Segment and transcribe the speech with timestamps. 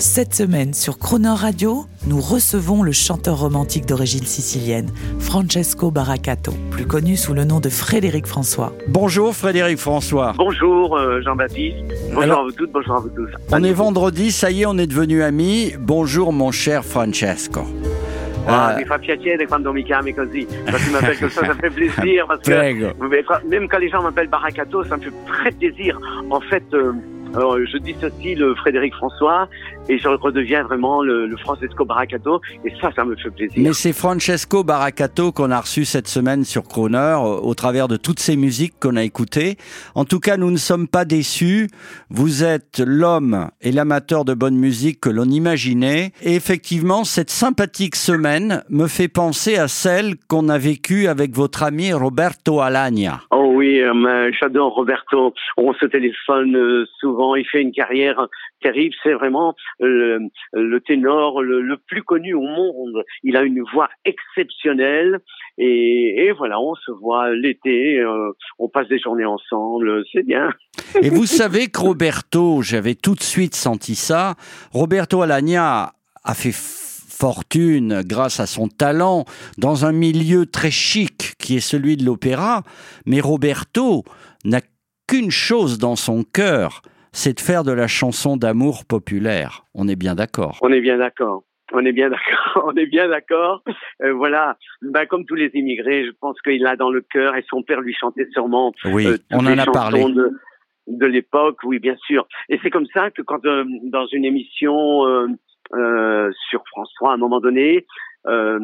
[0.00, 6.86] Cette semaine sur Croner Radio, nous recevons le chanteur romantique d'origine sicilienne, Francesco Baracato, plus
[6.86, 8.72] connu sous le nom de Frédéric François.
[8.88, 10.32] Bonjour Frédéric François.
[10.38, 11.76] Bonjour euh, Jean-Baptiste.
[12.08, 13.28] Bonjour Alors- à vous toutes, bonjour à vous tous.
[13.52, 15.74] On est vendredi, ça y est, on est devenus amis.
[15.78, 17.60] Bonjour mon cher Francesco.
[18.48, 20.46] Ah, Euh, mi fa piacere quando mi chiami così.
[20.66, 22.24] Quand tu m'appelles comme ça, ça fait plaisir.
[22.26, 22.86] Parce que Prego.
[23.50, 26.00] même quand les gens m'appellent Baracato, ça me fait très plaisir.
[26.30, 26.92] En fait, euh,
[27.36, 29.48] euh, je dissocie le Frédéric François
[29.88, 32.40] et je redeviens vraiment le, le Francesco Baracato.
[32.64, 33.56] Et ça, ça me fait plaisir.
[33.58, 37.96] Mais c'est Francesco Baracato qu'on a reçu cette semaine sur Croner euh, au travers de
[37.96, 39.56] toutes ces musiques qu'on a écoutées.
[39.94, 41.68] En tout cas, nous ne sommes pas déçus.
[42.08, 46.12] Vous êtes l'homme et l'amateur de bonne musique que l'on imaginait.
[46.22, 51.62] Et effectivement, cette sympathique semaine me fait penser à celle qu'on a vécue avec votre
[51.62, 53.20] ami Roberto Alagna.
[53.30, 53.39] Oh
[53.70, 55.32] oui, euh, j'adore Roberto.
[55.56, 57.34] On se téléphone euh, souvent.
[57.34, 58.26] Il fait une carrière
[58.62, 58.94] terrible.
[59.02, 60.18] C'est vraiment euh,
[60.52, 63.04] le ténor le, plus connu au monde.
[63.22, 65.20] Il a une voix exceptionnelle.
[65.58, 68.02] Et, voilà, on se voit l'été.
[68.58, 70.04] on passe des journées ensemble.
[70.12, 70.50] C'est bien.
[71.02, 74.36] Et vous savez que Roberto, j'avais tout de suite senti ça.
[74.72, 75.92] Roberto Alagna
[76.24, 76.52] a fait
[77.20, 79.26] fortune grâce à son talent
[79.58, 82.62] dans un milieu très chic qui est celui de l'opéra.
[83.04, 84.04] Mais Roberto
[84.46, 84.60] n'a
[85.06, 86.80] qu'une chose dans son cœur,
[87.12, 89.64] c'est de faire de la chanson d'amour populaire.
[89.74, 90.58] On est bien d'accord.
[90.62, 91.44] On est bien d'accord.
[91.72, 92.64] On est bien d'accord.
[92.66, 93.62] On est bien d'accord.
[94.02, 94.56] Euh, voilà.
[94.82, 97.80] Ben, comme tous les immigrés, je pense qu'il a dans le cœur et son père
[97.80, 100.02] lui chantait sûrement Oui, euh, on les en a parlé.
[100.02, 100.32] De,
[100.88, 102.26] de l'époque, oui, bien sûr.
[102.48, 105.04] Et c'est comme ça que quand euh, dans une émission
[105.74, 107.86] euh, sur François, à un moment donné,
[108.26, 108.58] euh,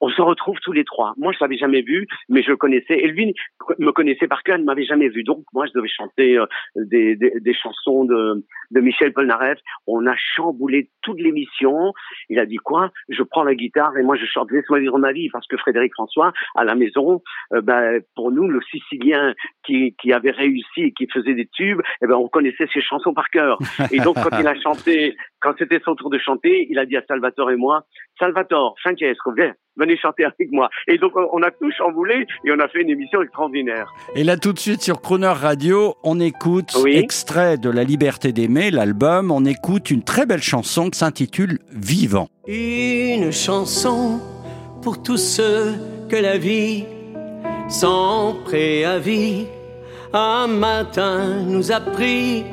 [0.00, 1.14] on se retrouve tous les trois.
[1.16, 2.98] Moi, je l'avais jamais vu, mais je le connaissais.
[2.98, 3.34] Et lui
[3.78, 5.22] me connaissait par cœur, il ne m'avait jamais vu.
[5.24, 9.58] Donc, moi, je devais chanter euh, des, des, des chansons de, de Michel Polnareff.
[9.86, 11.92] On a chamboulé toute l'émission.
[12.30, 12.90] Il a dit quoi?
[13.08, 15.92] Je prends la guitare et moi, je chante Laisse-moi vivre ma vie parce que Frédéric
[15.94, 17.22] François, à la maison,
[17.52, 19.34] euh, ben, pour nous, le Sicilien
[19.66, 23.12] qui, qui avait réussi et qui faisait des tubes, eh ben, on connaissait ses chansons
[23.12, 23.58] par cœur.
[23.90, 26.96] Et donc, quand il a chanté, quand c'était son tour de chanter, il a dit
[26.96, 27.84] à Salvatore et moi,
[28.18, 30.70] Salvatore, Francesco, viens, venez chanter avec moi.
[30.88, 33.92] Et donc, on a tout chamboulé et on a fait une émission extraordinaire.
[34.16, 36.96] Et là, tout de suite sur Crooner Radio, on écoute Oui.
[36.96, 39.30] extrait de La Liberté d'aimer, l'album.
[39.30, 42.28] On écoute une très belle chanson qui s'intitule Vivant.
[42.48, 44.20] Une chanson
[44.82, 45.74] pour tous ceux
[46.08, 46.86] que la vie,
[47.68, 49.46] sans préavis,
[50.14, 52.44] un matin nous a pris,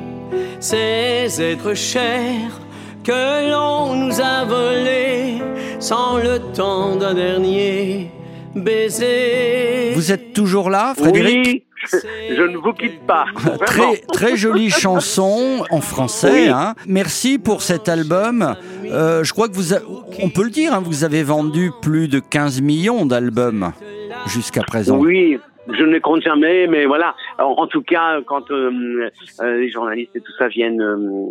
[0.60, 2.61] ces êtres chers
[3.04, 5.34] que l'on nous a volés,
[5.80, 8.10] sans le temps d'un dernier
[8.54, 9.92] baiser.
[9.94, 11.64] Vous êtes toujours là, Frédéric Oui,
[12.36, 13.24] je, ne vous quitte pas.
[13.66, 16.46] Très, très jolie chanson en français.
[16.46, 16.48] Oui.
[16.48, 16.74] hein.
[16.86, 18.54] Merci pour cet album.
[18.84, 19.80] Euh, je crois que vous, a-
[20.22, 23.72] on peut le dire, hein, vous avez vendu plus de 15 millions d'albums
[24.28, 24.96] jusqu'à présent.
[24.98, 27.14] Oui, je ne les compte jamais, mais voilà.
[27.38, 29.10] En, en tout cas, quand euh,
[29.40, 31.28] euh, les journalistes et tout ça viennent euh,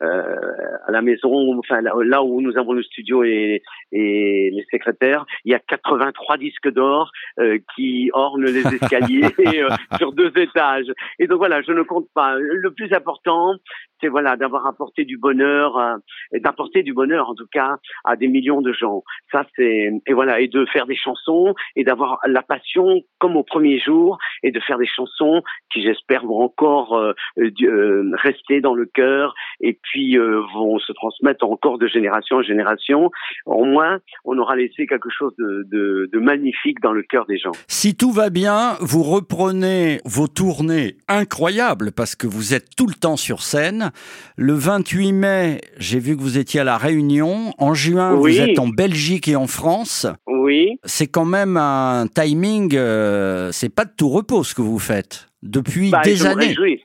[0.00, 3.62] à la maison, enfin là, là où nous avons le studio et,
[3.92, 9.68] et les secrétaires, il y a 83 disques d'or euh, qui ornent les escaliers euh,
[9.98, 10.90] sur deux étages.
[11.18, 12.36] Et donc voilà, je ne compte pas.
[12.38, 13.54] Le plus important,
[14.00, 15.96] c'est voilà d'avoir apporté du bonheur, euh,
[16.38, 19.02] d'apporter du bonheur en tout cas à des millions de gens.
[19.32, 23.44] Ça c'est et voilà et de faire des chansons et d'avoir la passion comme au
[23.44, 28.74] premier jour et de faire des chansons qui j'espère vont encore euh, euh, rester dans
[28.74, 33.10] le cœur et puis euh, vont se transmettre encore de génération en génération.
[33.46, 37.38] Au moins, on aura laissé quelque chose de, de, de magnifique dans le cœur des
[37.38, 37.52] gens.
[37.68, 42.94] Si tout va bien, vous reprenez vos tournées incroyables parce que vous êtes tout le
[42.94, 43.89] temps sur scène.
[44.36, 47.52] Le 28 mai, j'ai vu que vous étiez à La Réunion.
[47.58, 48.32] En juin, Oui.
[48.34, 50.06] vous êtes en Belgique et en France.
[50.26, 50.78] Oui.
[50.84, 55.28] C'est quand même un timing, euh, c'est pas de tout repos ce que vous faites
[55.42, 56.46] depuis Bah, des je me années.
[56.48, 56.82] réjouis.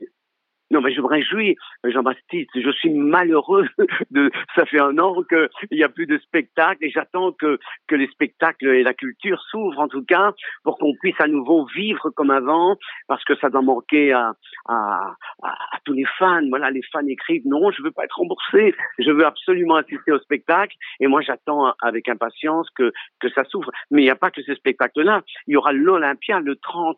[0.71, 1.55] Non, mais je me réjouis,
[1.91, 2.49] Jean-Baptiste.
[2.55, 3.67] Je suis malheureux
[4.11, 4.31] de.
[4.55, 8.07] Ça fait un an qu'il n'y a plus de spectacles et j'attends que que les
[8.07, 10.33] spectacles et la culture s'ouvrent en tout cas
[10.63, 12.77] pour qu'on puisse à nouveau vivre comme avant,
[13.07, 14.33] parce que ça doit manquer à
[14.67, 15.55] à, à,
[15.85, 16.47] tous les fans.
[16.49, 20.19] Voilà, les fans écrivent non, je veux pas être remboursé, je veux absolument assister au
[20.19, 20.75] spectacle.
[20.99, 23.71] Et moi, j'attends avec impatience que que ça s'ouvre.
[23.91, 25.21] Mais il n'y a pas que ce spectacle-là.
[25.47, 26.97] Il y aura l'Olympia le 30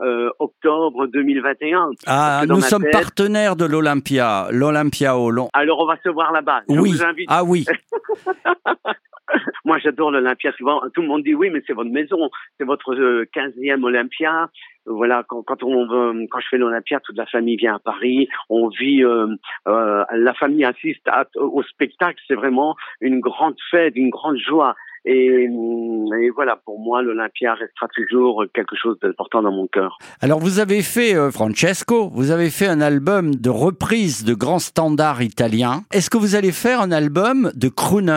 [0.00, 1.90] euh, octobre 2021.
[2.06, 4.19] Ah, nous sommes partenaires de l'Olympia,
[4.50, 5.48] l'Olympia au long.
[5.52, 6.62] Alors on va se voir là-bas.
[6.68, 6.94] Oui.
[7.28, 7.64] Ah oui.
[9.64, 10.52] Moi, j'adore l'Olympia.
[10.52, 14.48] Souvent, tout le monde dit oui, mais c'est votre maison, c'est votre 15e euh, Olympia.
[14.86, 18.28] Voilà, quand, quand on quand je fais l'Olympia, toute la famille vient à Paris.
[18.48, 19.28] On vit, euh,
[19.68, 22.20] euh, la famille assiste au spectacle.
[22.26, 24.74] C'est vraiment une grande fête, une grande joie.
[25.04, 29.98] Et, et, voilà, pour moi, l'Olympia restera toujours quelque chose d'important dans mon cœur.
[30.20, 34.58] Alors, vous avez fait, euh, Francesco, vous avez fait un album de reprise de grands
[34.58, 35.82] standards italiens.
[35.92, 38.10] Est-ce que vous allez faire un album de crooner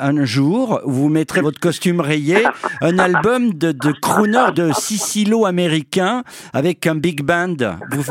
[0.00, 2.36] un jour où vous mettrez votre costume rayé,
[2.80, 7.56] un album de, de crooner de sicilo-américain avec un big band?
[7.90, 8.02] Vous,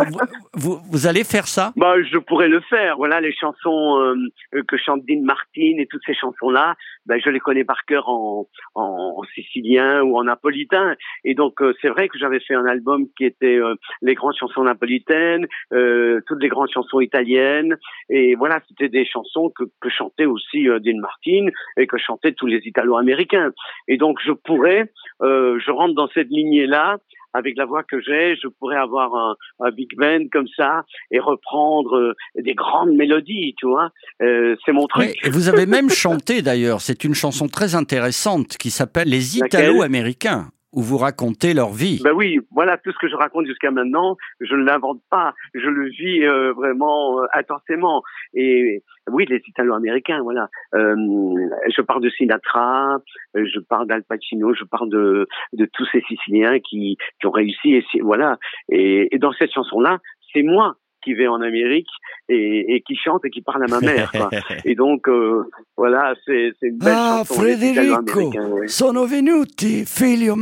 [0.54, 1.72] vous, vous, allez faire ça?
[1.76, 2.98] Bah, Je pourrais le faire.
[2.98, 6.76] Voilà, les chansons euh, que chante Dean Martin et toutes ces chansons-là,
[7.08, 10.96] bah, je les connais par cœur en en, sicilien ou en napolitain.
[11.24, 14.36] Et donc euh, c'est vrai que j'avais fait un album qui était euh, les grandes
[14.36, 17.78] chansons napolitaines, euh, toutes les grandes chansons italiennes.
[18.10, 22.48] Et voilà, c'était des chansons que, que chantait aussi Dean Martin et que chantaient tous
[22.48, 23.52] les Italo-américains.
[23.88, 26.98] Et donc je pourrais, je rentre dans cette lignée-là
[27.34, 31.20] avec la voix que j'ai, je pourrais avoir un, un, big band comme ça et
[31.20, 33.92] reprendre euh, des grandes mélodies, tu vois.
[34.22, 35.16] Euh, c'est mon truc.
[35.24, 36.82] et vous avez même chanté d'ailleurs.
[36.82, 42.00] C'est une chanson très intéressante qui s'appelle Les Italo-Américains où vous racontez leur vie.
[42.04, 45.68] Ben oui, voilà tout ce que je raconte jusqu'à maintenant, je ne l'invente pas, je
[45.68, 48.04] le vis euh, vraiment euh, intensément.
[48.36, 50.50] Et oui, les Italo-Américains, voilà.
[50.76, 50.96] Euh,
[51.76, 53.00] je parle de Sinatra,
[53.34, 57.74] je parle d'Al Pacino, je parle de, de tous ces Siciliens qui, qui ont réussi.
[57.74, 58.38] Et voilà.
[58.70, 59.98] Et, et dans cette chanson-là,
[60.32, 60.76] c'est moi
[61.08, 61.88] qui vais en Amérique
[62.28, 64.12] et, et, qui chante et qui parle à ma mère.
[64.12, 64.30] Quoi.
[64.66, 65.44] Et donc, euh,
[65.78, 67.42] voilà, c'est une belle ah, chanson.
[67.42, 68.32] Federico,
[68.68, 70.36] sono venuti, figlio.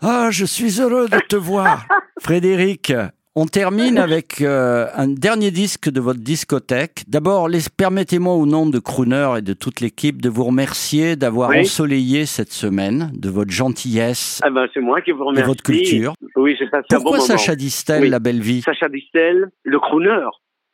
[0.00, 1.84] Ah, je suis heureux de te voir.
[2.20, 2.92] Frédéric,
[3.34, 7.04] on termine avec euh, un dernier disque de votre discothèque.
[7.08, 12.26] D'abord, permettez-moi au nom de Crooner et de toute l'équipe de vous remercier d'avoir ensoleillé
[12.26, 14.40] cette semaine, de votre gentillesse.
[14.42, 15.42] Ah ben, c'est moi qui vous remercie.
[15.42, 16.14] De votre culture.
[16.36, 18.62] Oui, j'ai passé Pourquoi un bon Sacha Distel, la belle vie?
[18.62, 20.26] Sacha Distel, le crooner.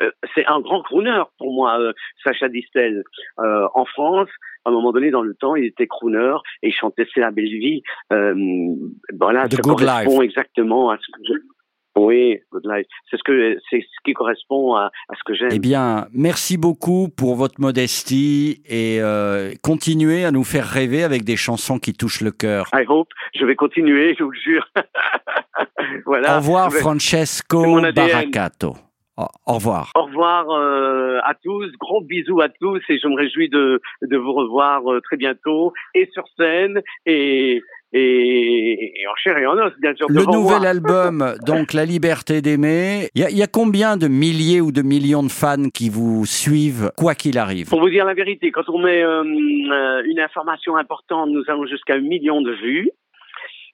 [0.02, 1.92] Euh, c'est un grand crooner pour moi, euh,
[2.24, 3.02] Sacha Distel.
[3.38, 4.28] en France,
[4.64, 7.30] à un moment donné dans le temps, il était crooner et il chantait C'est la
[7.30, 7.82] belle vie.
[8.10, 11.53] voilà, ça correspond exactement à ce que je
[11.96, 12.86] oui, good life.
[13.10, 15.50] C'est ce que c'est ce qui correspond à, à ce que j'aime.
[15.52, 21.24] Eh bien, merci beaucoup pour votre modestie et euh, continuez à nous faire rêver avec
[21.24, 22.68] des chansons qui touchent le cœur.
[22.74, 23.08] I hope.
[23.34, 24.66] Je vais continuer, je vous le jure.
[26.06, 26.36] voilà.
[26.36, 28.76] Au revoir, Francesco Baracato.
[29.16, 29.92] Au revoir.
[29.94, 34.16] Au revoir euh, à tous, gros bisous à tous et je me réjouis de, de
[34.16, 37.62] vous revoir euh, très bientôt et sur scène et,
[37.94, 40.06] et, en chair et en os, bien sûr.
[40.08, 44.72] Le nouvel album, donc La liberté d'aimer, il y, y, a combien de milliers ou
[44.72, 47.68] de millions de fans qui vous suivent, quoi qu'il arrive?
[47.68, 51.66] Pour vous dire la vérité, quand on met euh, euh, une information importante, nous allons
[51.66, 52.90] jusqu'à un million de vues.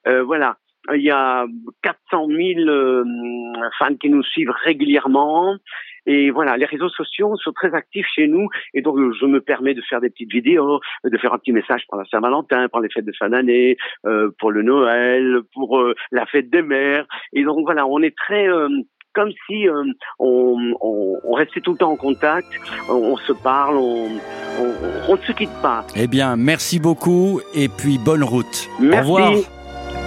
[0.07, 0.57] Euh, voilà.
[0.93, 1.45] Il y a
[1.83, 3.03] 400 000 euh,
[3.77, 5.55] fans qui nous suivent régulièrement.
[6.05, 8.47] Et voilà, les réseaux sociaux sont très actifs chez nous.
[8.73, 11.83] Et donc, je me permets de faire des petites vidéos, de faire un petit message
[11.87, 15.95] pour la Saint-Valentin, pour les fêtes de fin d'année, euh, pour le Noël, pour euh,
[16.11, 17.05] la fête des mères.
[17.33, 18.47] Et donc, voilà, on est très...
[18.47, 18.67] Euh,
[19.13, 19.83] comme si euh,
[20.19, 22.47] on, on, on, restait tout le temps en contact,
[22.89, 24.07] on, on se parle, on,
[25.09, 25.85] on, ne se quitte pas.
[25.95, 28.69] Eh bien, merci beaucoup et puis bonne route.
[28.79, 29.09] Merci.
[29.09, 29.33] Au revoir.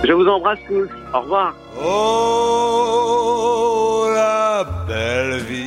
[0.04, 0.88] Je vous embrasse tous.
[1.14, 1.54] Au revoir.
[1.82, 2.84] Oh,
[4.14, 5.66] la belle vie,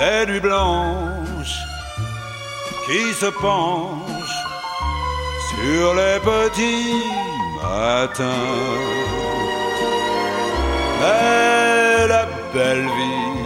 [0.00, 1.58] Des nuits blanches
[2.86, 4.44] qui se penchent
[5.50, 7.04] sur les petits
[7.60, 8.48] matins.
[11.00, 13.44] Mais la belle vie,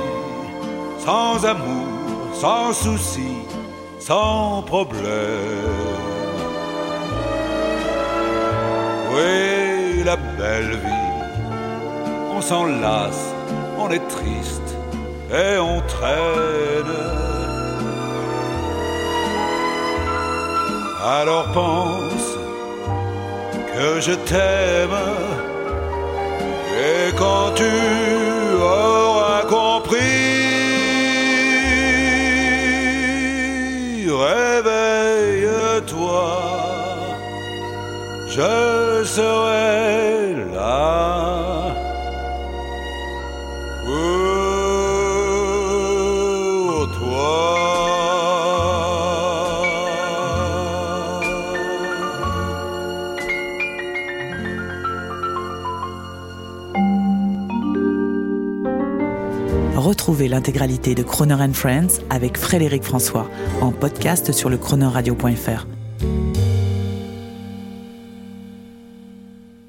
[1.05, 1.89] sans amour,
[2.41, 3.35] sans souci,
[3.99, 5.03] sans problème.
[9.13, 11.15] Oui, la belle vie,
[12.33, 13.35] on s'en lasse,
[13.77, 14.84] on est triste
[15.43, 16.95] et on traîne.
[21.05, 22.29] Alors pense
[23.75, 24.99] que je t'aime
[26.87, 27.71] et quand tu
[60.05, 63.27] Retrouvez l'intégralité de Croner Friends avec Frédéric François
[63.63, 65.67] en podcast sur le chronoradio.fr.